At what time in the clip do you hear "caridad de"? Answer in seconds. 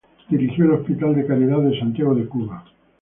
1.27-1.77